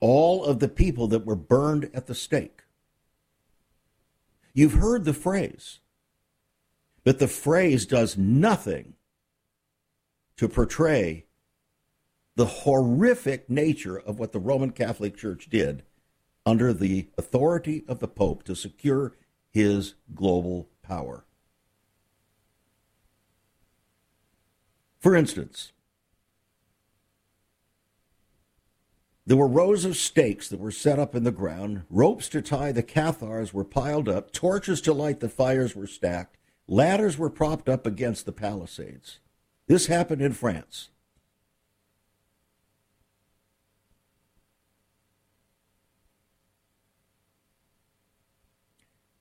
[0.00, 2.64] all of the people that were burned at the stake.
[4.52, 5.78] You've heard the phrase,
[7.04, 8.94] but the phrase does nothing
[10.36, 11.26] to portray
[12.34, 15.84] the horrific nature of what the Roman Catholic Church did
[16.44, 19.14] under the authority of the Pope to secure
[19.52, 21.24] his global power.
[24.98, 25.70] For instance,
[29.26, 32.70] there were rows of stakes that were set up in the ground, ropes to tie
[32.70, 36.36] the Cathars were piled up, torches to light the fires were stacked,
[36.68, 39.18] ladders were propped up against the palisades.
[39.66, 40.90] This happened in France.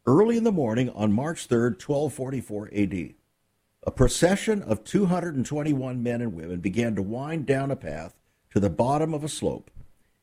[0.05, 3.15] Early in the morning on March 3rd, 1244 AD,
[3.87, 8.13] a procession of 221 men and women began to wind down a path
[8.51, 9.71] to the bottom of a slope.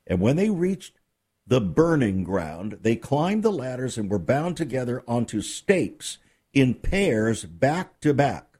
[0.06, 0.98] And when they reached
[1.46, 6.18] the burning ground, they climbed the ladders and were bound together onto stakes
[6.52, 8.58] in pairs back to back.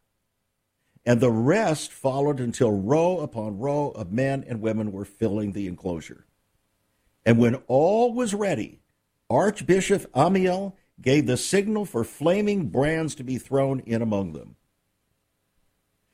[1.05, 5.67] and the rest followed until row upon row of men and women were filling the
[5.67, 6.27] enclosure.
[7.27, 8.81] And when all was ready,
[9.29, 14.57] Archbishop Amiel gave the signal for flaming brands to be thrown in among them.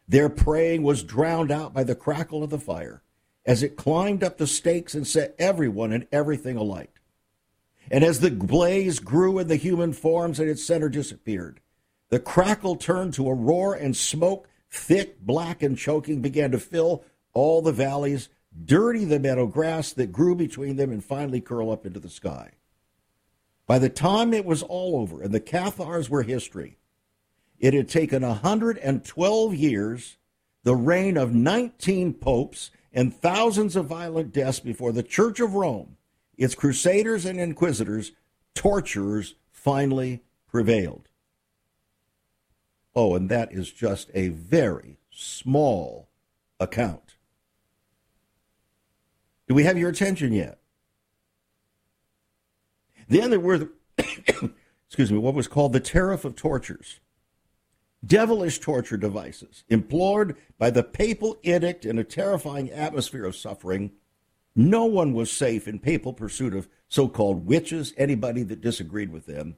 [0.07, 3.03] Their praying was drowned out by the crackle of the fire
[3.49, 6.90] as it climbed up the stakes and set everyone and everything alight.
[7.90, 11.61] And as the blaze grew in the human forms and its center disappeared,
[12.11, 17.05] the crackle turned to a roar and smoke, thick, black, and choking, began to fill
[17.32, 18.28] all the valleys,
[18.66, 22.51] dirty the meadow grass that grew between them, and finally curl up into the sky.
[23.66, 26.76] By the time it was all over and the Cathars were history,
[27.59, 30.18] it had taken 112 years,
[30.64, 35.96] the reign of 19 popes, and thousands of violent deaths before the Church of Rome,
[36.36, 38.11] its crusaders and inquisitors,
[38.57, 41.09] torturers, finally prevailed.
[42.96, 46.09] Oh, and that is just a very small
[46.59, 47.14] account.
[49.46, 50.59] Do we have your attention yet?
[53.09, 53.70] Then there were, the,
[54.88, 56.99] excuse me, what was called the Tariff of Tortures
[58.05, 63.92] devilish torture devices implored by the papal edict in a terrifying atmosphere of suffering.
[64.55, 69.26] No one was safe in papal pursuit of so called witches, anybody that disagreed with
[69.26, 69.57] them.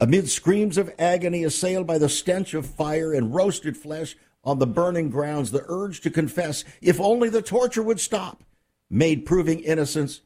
[0.00, 4.66] Amid screams of agony, assailed by the stench of fire and roasted flesh on the
[4.66, 8.42] burning grounds, the urge to confess, if only the torture would stop,
[8.90, 10.20] made proving innocence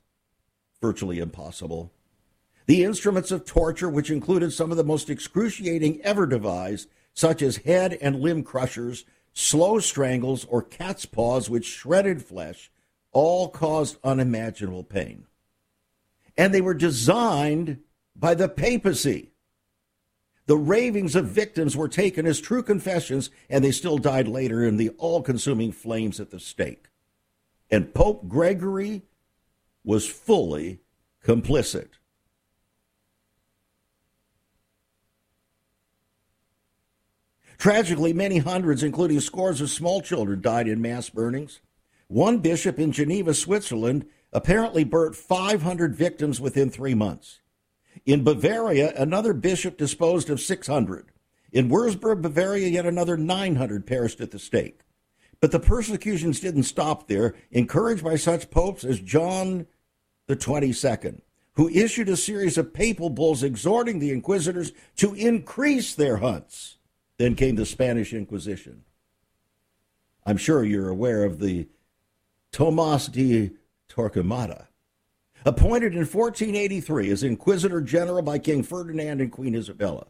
[0.80, 1.92] virtually impossible.
[2.66, 7.58] The instruments of torture, which included some of the most excruciating ever devised, such as
[7.58, 12.70] head and limb crushers, slow strangles, or cat's paws which shredded flesh,
[13.12, 15.26] all caused unimaginable pain.
[16.36, 17.80] And they were designed
[18.16, 19.32] by the papacy.
[20.46, 24.76] The ravings of victims were taken as true confessions, and they still died later in
[24.76, 26.88] the all consuming flames at the stake.
[27.70, 29.02] And Pope Gregory
[29.84, 30.80] was fully
[31.24, 31.99] complicit.
[37.60, 41.60] Tragically, many hundreds, including scores of small children, died in mass burnings.
[42.08, 47.40] One bishop in Geneva, Switzerland, apparently burnt 500 victims within three months.
[48.06, 51.10] In Bavaria, another bishop disposed of 600.
[51.52, 54.80] In Würzburg, Bavaria, yet another 900 perished at the stake.
[55.38, 59.66] But the persecutions didn't stop there, encouraged by such popes as John
[60.28, 61.20] the 22nd,
[61.56, 66.78] who issued a series of papal bulls exhorting the inquisitors to increase their hunts.
[67.20, 68.82] Then came the Spanish Inquisition.
[70.24, 71.68] I'm sure you're aware of the
[72.50, 73.50] Tomas de
[73.90, 74.68] Torquemada,
[75.44, 80.06] appointed in 1483 as Inquisitor General by King Ferdinand and Queen Isabella.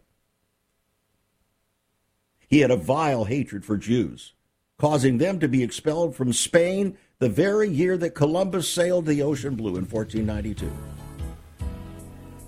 [2.46, 4.34] He had a vile hatred for Jews,
[4.78, 9.56] causing them to be expelled from Spain the very year that Columbus sailed the ocean
[9.56, 10.70] blue in 1492.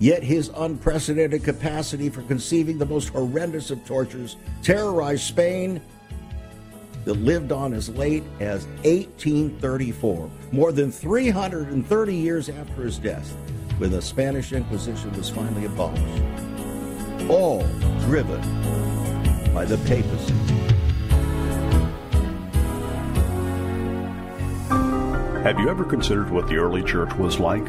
[0.02, 5.80] Yet his unprecedented capacity for conceiving the most horrendous of tortures terrorized Spain
[7.04, 13.30] that lived on as late as 1834, more than 330 years after his death,
[13.78, 16.24] when the Spanish Inquisition was finally abolished.
[17.30, 17.62] All
[18.00, 18.40] driven
[19.54, 20.34] by the papacy.
[25.44, 27.68] Have you ever considered what the early church was like?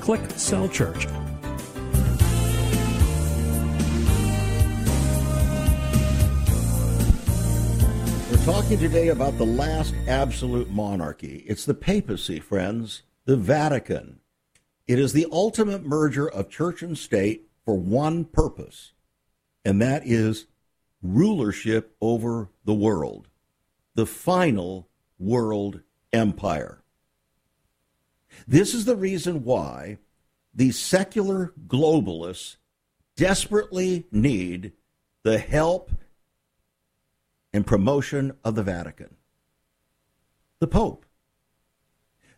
[0.00, 1.06] Click Cell Church.
[8.30, 11.44] We're talking today about the last absolute monarchy.
[11.46, 14.20] It's the papacy, friends, the Vatican.
[14.86, 18.92] It is the ultimate merger of church and state for one purpose,
[19.64, 20.46] and that is
[21.02, 23.28] rulership over the world,
[23.94, 25.80] the final world
[26.12, 26.79] empire.
[28.50, 29.98] This is the reason why
[30.52, 32.56] the secular globalists
[33.14, 34.72] desperately need
[35.22, 35.92] the help
[37.52, 39.14] and promotion of the Vatican.
[40.58, 41.06] The Pope.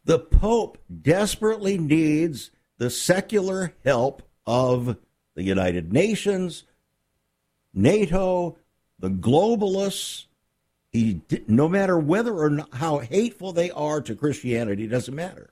[0.04, 4.98] The Pope desperately needs the secular help of
[5.34, 6.64] the United Nations,
[7.72, 8.58] NATO,
[8.98, 10.26] the globalists.
[10.90, 15.48] He, no matter whether or not, how hateful they are to Christianity, doesn't matter.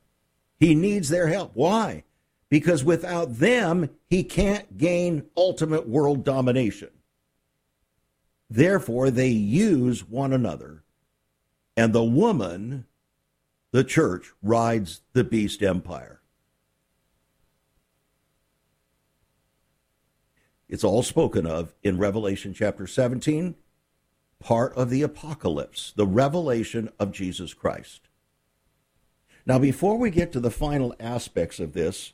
[0.61, 1.53] He needs their help.
[1.55, 2.05] Why?
[2.51, 6.91] Because without them, he can't gain ultimate world domination.
[8.51, 10.83] Therefore, they use one another,
[11.77, 12.85] and the woman,
[13.71, 16.21] the church, rides the beast empire.
[20.69, 23.55] It's all spoken of in Revelation chapter 17,
[24.41, 28.10] part of the apocalypse, the revelation of Jesus Christ.
[29.47, 32.12] Now, before we get to the final aspects of this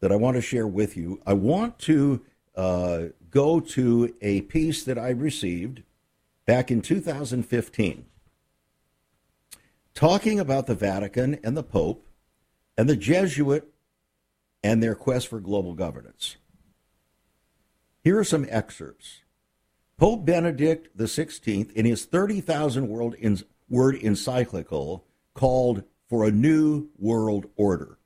[0.00, 2.22] that I want to share with you, I want to
[2.54, 5.82] uh, go to a piece that I received
[6.46, 8.06] back in 2015
[9.94, 12.06] talking about the Vatican and the Pope
[12.76, 13.68] and the Jesuit
[14.62, 16.36] and their quest for global governance.
[18.02, 19.20] Here are some excerpts.
[19.98, 22.88] Pope Benedict XVI, in his 30,000
[23.68, 25.04] word encyclical
[25.34, 27.96] called For a New World Order.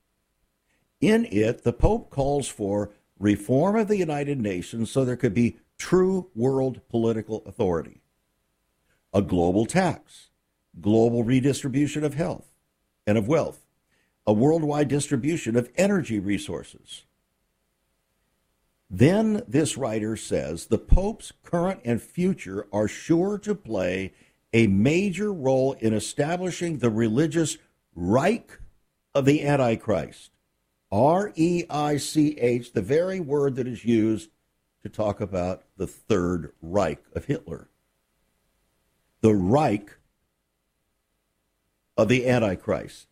[1.01, 5.57] In it, the Pope calls for reform of the United Nations so there could be
[5.79, 8.03] true world political authority,
[9.15, 10.29] a global tax,
[10.83, 12.53] global redistribution of health
[13.07, 13.67] and of wealth,
[14.27, 17.05] a worldwide distribution of energy resources.
[18.91, 24.13] Then this writer says the Pope's current and future are sure to play
[24.53, 27.57] a major role in establishing the religious
[27.95, 28.59] Reich
[29.15, 30.31] of the Antichrist
[30.91, 34.31] R E I C H, the very word that is used
[34.83, 37.69] to talk about the Third Reich of Hitler.
[39.21, 39.97] The Reich
[41.97, 43.09] of the Antichrist.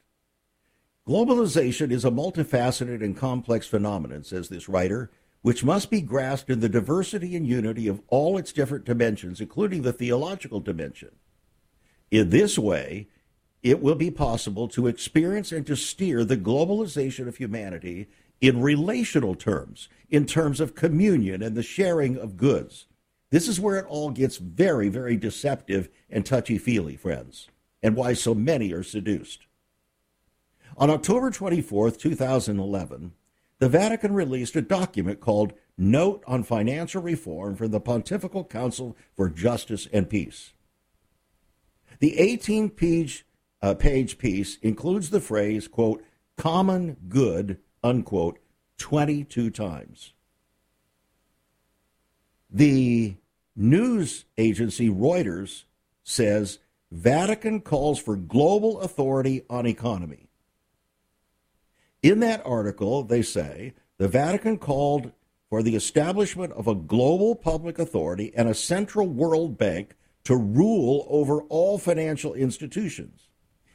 [1.08, 5.10] Globalization is a multifaceted and complex phenomenon, says this writer,
[5.40, 9.82] which must be grasped in the diversity and unity of all its different dimensions, including
[9.82, 11.10] the theological dimension.
[12.12, 13.08] In this way,
[13.62, 18.08] it will be possible to experience and to steer the globalization of humanity
[18.40, 22.86] in relational terms, in terms of communion and the sharing of goods.
[23.30, 27.48] This is where it all gets very, very deceptive and touchy feely, friends,
[27.82, 29.46] and why so many are seduced.
[30.76, 33.12] On October 24, 2011,
[33.58, 39.28] the Vatican released a document called Note on Financial Reform from the Pontifical Council for
[39.28, 40.52] Justice and Peace.
[42.00, 43.24] The 18 page
[43.62, 46.04] uh, page piece includes the phrase, quote,
[46.36, 48.38] common good, unquote,
[48.78, 50.12] 22 times.
[52.50, 53.16] The
[53.54, 55.64] news agency Reuters
[56.02, 56.58] says
[56.90, 60.28] Vatican calls for global authority on economy.
[62.02, 65.12] In that article, they say the Vatican called
[65.48, 69.94] for the establishment of a global public authority and a central world bank
[70.24, 73.28] to rule over all financial institutions.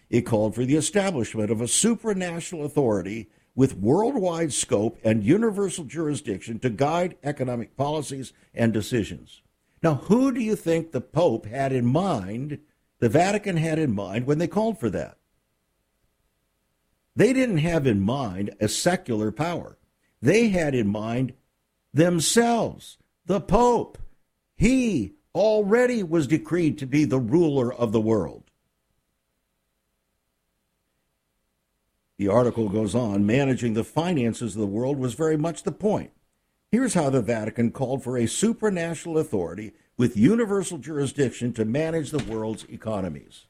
[0.10, 6.60] It called for the establishment of a supranational authority with worldwide scope and universal jurisdiction
[6.60, 9.41] to guide economic policies and decisions.
[9.82, 12.60] Now, who do you think the Pope had in mind,
[12.99, 15.18] the Vatican had in mind when they called for that?
[17.16, 19.78] They didn't have in mind a secular power.
[20.22, 21.34] They had in mind
[21.93, 23.97] themselves, the Pope.
[24.55, 28.47] He already was decreed to be the ruler of the world.
[32.18, 36.11] The article goes on managing the finances of the world was very much the point.
[36.72, 42.24] Here's how the Vatican called for a supranational authority with universal jurisdiction to manage the
[42.24, 43.45] world's economies.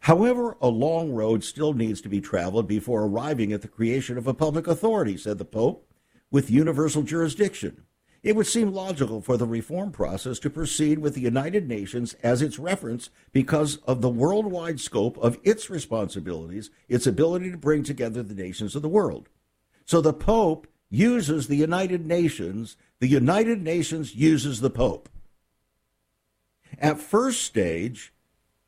[0.00, 4.26] However, a long road still needs to be traveled before arriving at the creation of
[4.26, 5.86] a public authority, said the Pope,
[6.30, 7.82] with universal jurisdiction.
[8.22, 12.42] It would seem logical for the reform process to proceed with the United Nations as
[12.42, 18.22] its reference because of the worldwide scope of its responsibilities, its ability to bring together
[18.22, 19.30] the nations of the world.
[19.86, 25.08] So the Pope uses the United Nations, the United Nations uses the Pope.
[26.78, 28.12] At first stage,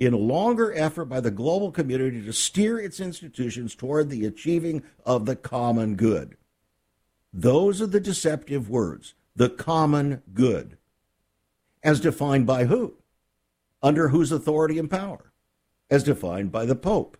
[0.00, 4.82] in a longer effort by the global community to steer its institutions toward the achieving
[5.04, 6.36] of the common good.
[7.32, 10.76] Those are the deceptive words the common good.
[11.82, 12.94] As defined by who?
[13.82, 15.32] Under whose authority and power?
[15.90, 17.16] As defined by the Pope.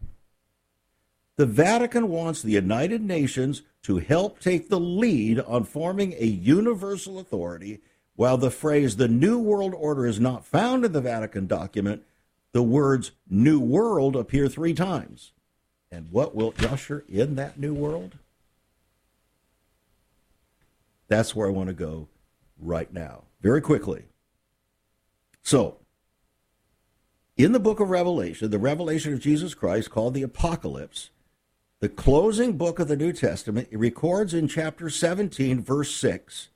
[1.36, 7.18] The Vatican wants the United Nations to help take the lead on forming a universal
[7.18, 7.80] authority.
[8.14, 12.02] While the phrase the New World Order is not found in the Vatican document,
[12.52, 15.32] the words New World appear three times.
[15.90, 18.18] And what will usher in that new world?
[21.12, 22.08] That's where I want to go
[22.58, 24.04] right now, very quickly.
[25.42, 25.76] So,
[27.36, 31.10] in the book of Revelation, the revelation of Jesus Christ called the Apocalypse,
[31.80, 36.48] the closing book of the New Testament, it records in chapter 17, verse 6,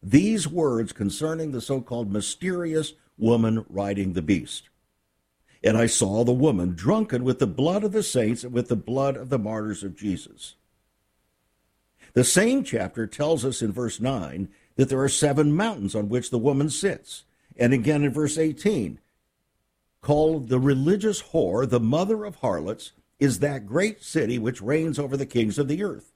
[0.00, 4.68] these words concerning the so called mysterious woman riding the beast.
[5.64, 8.76] And I saw the woman drunken with the blood of the saints and with the
[8.76, 10.54] blood of the martyrs of Jesus.
[12.16, 16.30] The same chapter tells us in verse 9 that there are seven mountains on which
[16.30, 17.24] the woman sits.
[17.58, 18.98] And again in verse 18,
[20.00, 25.14] called the religious whore, the mother of harlots, is that great city which reigns over
[25.14, 26.10] the kings of the earth,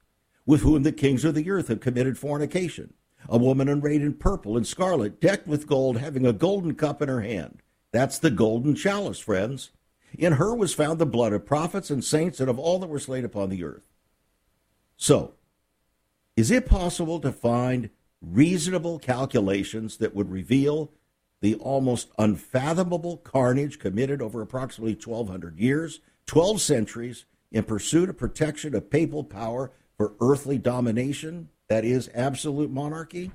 [0.47, 2.95] with whom the kings of the earth have committed fornication.
[3.29, 7.11] A woman arrayed in purple and scarlet, decked with gold, having a golden cup in
[7.11, 7.61] her hand.
[7.93, 9.71] That's the golden chalice, friends.
[10.17, 12.99] In her was found the blood of prophets and saints and of all that were
[12.99, 13.85] slain upon the earth.
[14.97, 15.35] So,
[16.41, 17.91] is it possible to find
[18.23, 20.91] reasonable calculations that would reveal
[21.43, 28.75] the almost unfathomable carnage committed over approximately 1,200 years, 12 centuries, in pursuit of protection
[28.75, 33.31] of papal power for earthly domination, that is, absolute monarchy?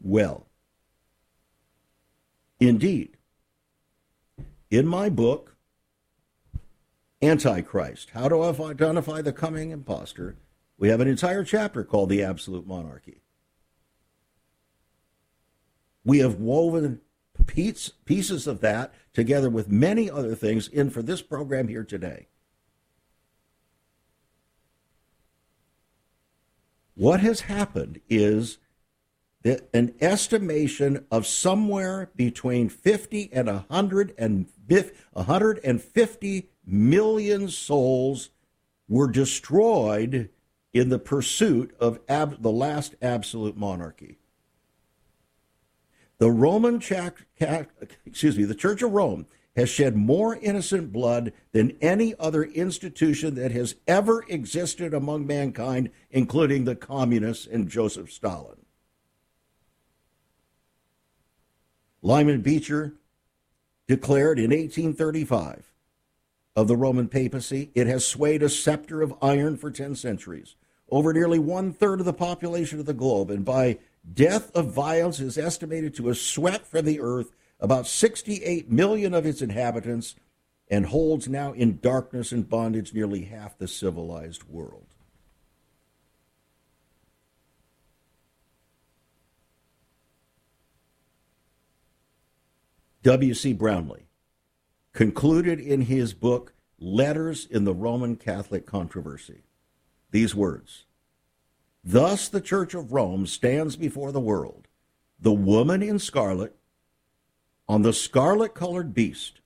[0.00, 0.46] Well,
[2.60, 3.16] Indeed,
[4.70, 5.56] in my book,
[7.20, 10.36] Antichrist How to Identify the Coming Impostor,
[10.80, 13.20] we have an entire chapter called The Absolute Monarchy.
[16.04, 17.02] We have woven
[17.46, 22.28] pieces of that together with many other things in for this program here today.
[26.94, 28.56] What has happened is
[29.42, 38.30] that an estimation of somewhere between 50 and 150 million souls
[38.88, 40.30] were destroyed
[40.72, 44.18] in the pursuit of ab- the last absolute monarchy.
[46.18, 52.14] The Roman excuse me, the Church of Rome has shed more innocent blood than any
[52.18, 58.58] other institution that has ever existed among mankind, including the communists and Joseph Stalin.
[62.02, 62.94] Lyman Beecher
[63.88, 65.72] declared in 1835
[66.54, 70.54] of the Roman papacy, it has swayed a scepter of iron for 10 centuries
[70.90, 73.78] over nearly one third of the population of the globe, and by
[74.12, 79.26] death of violence is estimated to have swept from the earth about 68 million of
[79.26, 80.16] its inhabitants
[80.68, 84.86] and holds now in darkness and bondage nearly half the civilized world.
[93.02, 93.54] W.C.
[93.54, 94.06] Brownlee
[94.92, 99.42] concluded in his book, Letters in the Roman Catholic Controversy,
[100.10, 100.84] these words
[101.82, 104.68] Thus the Church of Rome stands before the world,
[105.18, 106.54] the woman in scarlet,
[107.68, 109.40] on the scarlet colored beast,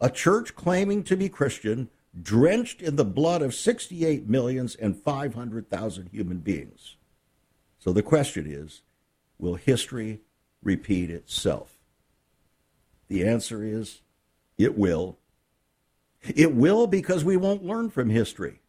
[0.00, 1.90] a church claiming to be Christian,
[2.20, 6.96] drenched in the blood of 68 millions and 500,000 human beings.
[7.78, 8.82] So the question is
[9.38, 10.20] will history
[10.62, 11.78] repeat itself?
[13.08, 14.00] The answer is
[14.56, 15.18] it will.
[16.22, 18.60] It will because we won't learn from history.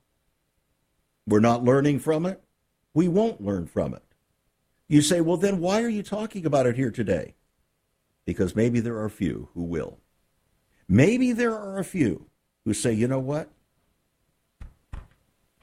[1.30, 2.42] We're not learning from it.
[2.94, 4.04] We won't learn from it.
[4.88, 7.36] You say, well, then why are you talking about it here today?
[8.26, 10.00] Because maybe there are a few who will.
[10.88, 12.26] Maybe there are a few
[12.66, 13.50] who say, you know what?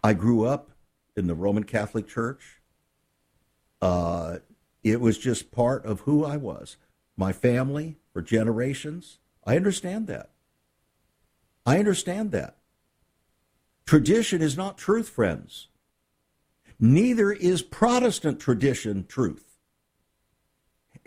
[0.04, 0.70] I grew up
[1.16, 2.60] in the Roman Catholic Church.
[3.82, 4.38] Uh,
[4.84, 6.76] it was just part of who I was.
[7.16, 9.18] My family, for generations.
[9.44, 10.30] I understand that.
[11.64, 12.56] I understand that.
[13.86, 15.68] Tradition is not truth, friends.
[16.78, 19.56] Neither is Protestant tradition truth,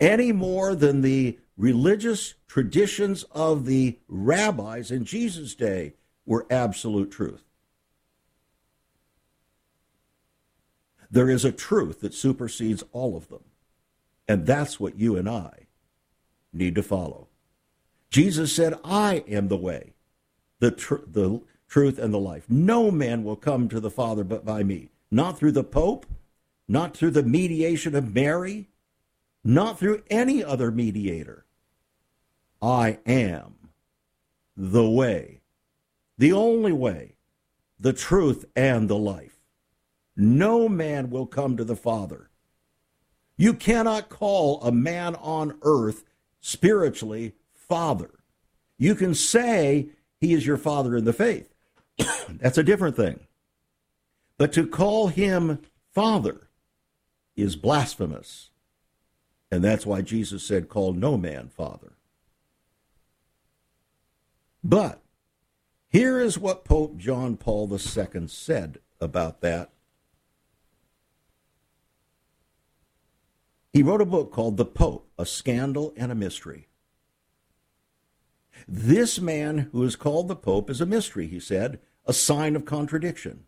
[0.00, 7.44] any more than the religious traditions of the rabbis in Jesus' day were absolute truth.
[11.10, 13.44] There is a truth that supersedes all of them.
[14.28, 15.66] And that's what you and I
[16.52, 17.28] need to follow.
[18.10, 19.94] Jesus said, I am the way,
[20.60, 22.44] the, tr- the truth, and the life.
[22.48, 24.90] No man will come to the Father but by me.
[25.10, 26.04] Not through the Pope,
[26.68, 28.68] not through the mediation of Mary,
[29.42, 31.46] not through any other mediator.
[32.60, 33.70] I am
[34.56, 35.40] the way,
[36.18, 37.14] the only way,
[37.78, 39.46] the truth, and the life.
[40.16, 42.28] No man will come to the Father.
[43.36, 46.04] You cannot call a man on earth
[46.40, 48.10] spiritually father.
[48.76, 49.90] You can say
[50.20, 51.49] he is your father in the faith.
[52.28, 53.20] That's a different thing.
[54.38, 55.60] But to call him
[55.92, 56.48] father
[57.36, 58.50] is blasphemous.
[59.50, 61.92] And that's why Jesus said, Call no man father.
[64.62, 65.02] But
[65.88, 69.70] here is what Pope John Paul II said about that.
[73.72, 76.68] He wrote a book called The Pope, A Scandal and a Mystery.
[78.68, 81.80] This man who is called the Pope is a mystery, he said,
[82.10, 83.44] a sign of contradiction.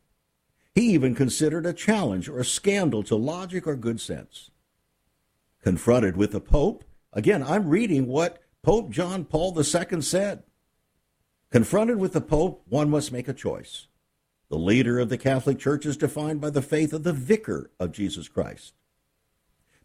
[0.73, 4.53] He even considered a challenge or a scandal to logic or good sense.
[5.65, 10.45] Confronted with the Pope, again, I'm reading what Pope John Paul II said.
[11.51, 13.89] Confronted with the Pope, one must make a choice.
[14.49, 17.91] The leader of the Catholic Church is defined by the faith of the vicar of
[17.91, 18.75] Jesus Christ.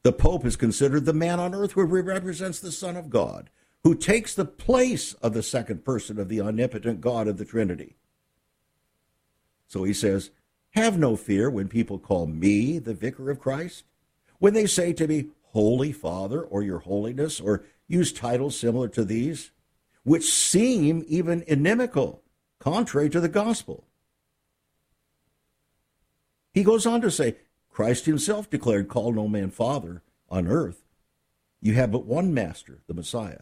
[0.04, 3.50] The Pope is considered the man on earth who represents the Son of God,
[3.84, 7.96] who takes the place of the second person of the omnipotent God of the Trinity.
[9.68, 10.32] So he says,
[10.72, 13.84] Have no fear when people call me the vicar of Christ.
[14.40, 19.04] When they say to me, Holy Father, or Your Holiness, or use titles similar to
[19.04, 19.52] these,
[20.04, 22.22] which seem even inimical,
[22.60, 23.86] contrary to the gospel.
[26.54, 27.36] He goes on to say,
[27.70, 30.84] Christ himself declared, Call no man Father on earth.
[31.62, 33.42] You have but one master, the Messiah.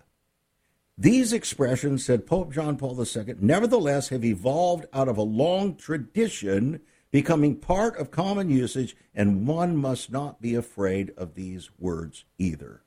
[0.98, 6.80] These expressions, said Pope John Paul II, nevertheless have evolved out of a long tradition,
[7.12, 12.82] becoming part of common usage, and one must not be afraid of these words either.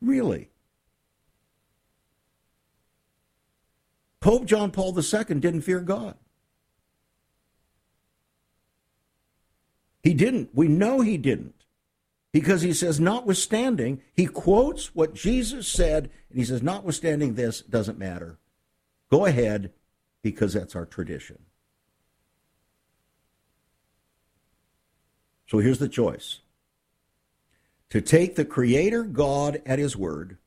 [0.00, 0.50] Really?
[4.18, 6.16] Pope John Paul II didn't fear God.
[10.02, 10.50] He didn't.
[10.52, 11.61] We know he didn't.
[12.32, 17.98] Because he says, notwithstanding, he quotes what Jesus said, and he says, notwithstanding this, doesn't
[17.98, 18.38] matter.
[19.10, 19.72] Go ahead,
[20.22, 21.38] because that's our tradition.
[25.46, 26.40] So here's the choice
[27.90, 30.38] to take the Creator God at His word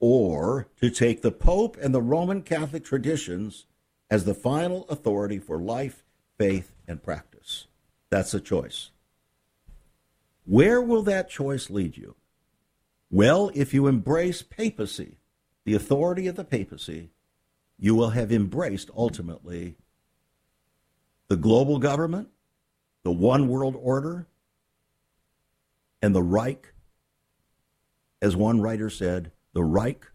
[0.00, 3.66] or to take the Pope and the Roman Catholic traditions
[4.10, 6.02] as the final authority for life,
[6.38, 7.66] faith, and practice.
[8.08, 8.90] That's a choice.
[10.44, 12.16] Where will that choice lead you?
[13.10, 15.18] Well, if you embrace papacy,
[15.64, 17.10] the authority of the papacy,
[17.78, 19.76] you will have embraced ultimately
[21.28, 22.28] the global government,
[23.04, 24.26] the one world order,
[26.00, 26.74] and the Reich,
[28.20, 30.06] as one writer said, the Reich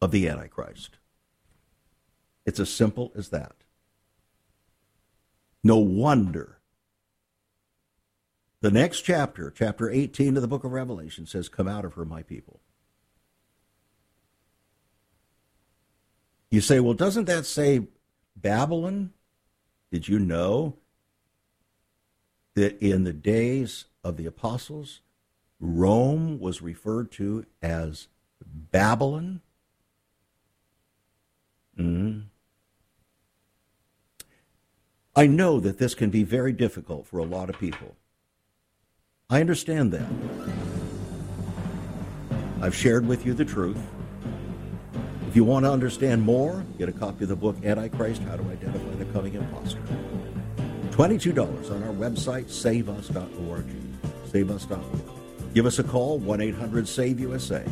[0.00, 0.98] of the Antichrist.
[2.44, 3.56] It's as simple as that.
[5.64, 6.55] No wonder.
[8.66, 12.04] The next chapter, chapter 18 of the book of Revelation, says, Come out of her,
[12.04, 12.58] my people.
[16.50, 17.86] You say, well, doesn't that say
[18.34, 19.12] Babylon?
[19.92, 20.78] Did you know
[22.54, 25.00] that in the days of the apostles,
[25.60, 28.08] Rome was referred to as
[28.44, 29.42] Babylon.
[31.78, 32.24] Mm.
[35.14, 37.94] I know that this can be very difficult for a lot of people.
[39.28, 40.06] I understand that.
[42.62, 43.80] I've shared with you the truth.
[45.26, 48.44] If you want to understand more, get a copy of the book Antichrist How to
[48.44, 49.82] Identify the Coming Imposter.
[50.92, 53.66] $22 on our website, saveus.org.
[54.30, 55.02] Saveus.org.
[55.54, 57.62] Give us a call, 1 800 SAVE USA.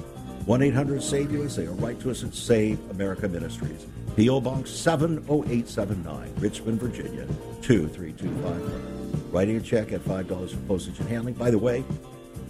[0.47, 3.87] 1 800 SAVE USA, or write to us at Save America Ministries.
[4.17, 4.41] P.O.
[4.41, 7.27] Box 70879, Richmond, Virginia
[7.63, 8.94] 23251.
[9.31, 11.35] Writing a check at $5 for postage and handling.
[11.35, 11.85] By the way,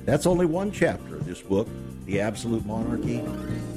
[0.05, 1.69] that's only one chapter of this book,
[2.07, 3.23] The Absolute Monarchy.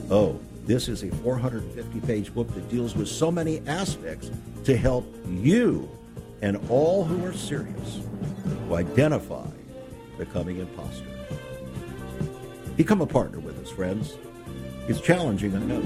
[0.10, 4.30] Oh, this is a 450 page book that deals with so many aspects
[4.66, 5.90] to help you
[6.42, 8.02] and all who are serious
[8.68, 9.48] to identify
[10.18, 11.06] the coming impostor.
[12.76, 14.18] Become a partner with us, friends.
[14.88, 15.82] It's challenging, I know.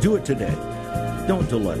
[0.00, 0.54] Do it today.
[1.26, 1.80] Don't delay.